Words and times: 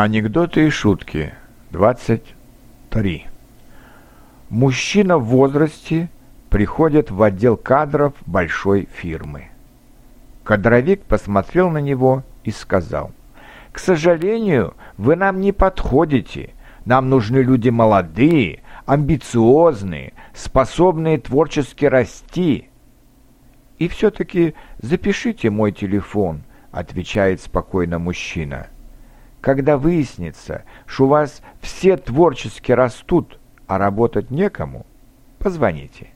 Анекдоты 0.00 0.68
и 0.68 0.70
шутки. 0.70 1.34
23. 1.72 3.26
Мужчина 4.48 5.18
в 5.18 5.24
возрасте 5.24 6.08
приходит 6.50 7.10
в 7.10 7.20
отдел 7.20 7.56
кадров 7.56 8.12
большой 8.24 8.88
фирмы. 8.92 9.48
Кадровик 10.44 11.02
посмотрел 11.02 11.68
на 11.70 11.78
него 11.78 12.22
и 12.44 12.52
сказал, 12.52 13.10
«К 13.72 13.80
сожалению, 13.80 14.74
вы 14.98 15.16
нам 15.16 15.40
не 15.40 15.50
подходите. 15.50 16.50
Нам 16.84 17.08
нужны 17.08 17.38
люди 17.38 17.70
молодые, 17.70 18.62
амбициозные, 18.86 20.12
способные 20.32 21.18
творчески 21.18 21.86
расти». 21.86 22.68
«И 23.80 23.88
все-таки 23.88 24.54
запишите 24.78 25.50
мой 25.50 25.72
телефон»,— 25.72 26.44
отвечает 26.70 27.40
спокойно 27.40 27.98
мужчина. 27.98 28.68
Когда 29.40 29.78
выяснится, 29.78 30.64
что 30.86 31.04
у 31.04 31.08
вас 31.08 31.42
все 31.60 31.96
творчески 31.96 32.72
растут, 32.72 33.38
а 33.66 33.78
работать 33.78 34.30
некому, 34.30 34.86
позвоните. 35.38 36.08